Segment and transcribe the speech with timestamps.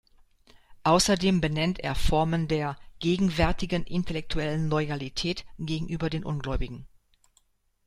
[0.81, 6.87] Außerdem benennt er Formen der „gegenwärtigen intellektuellen Loyalität“ gegenüber den Ungläubigen.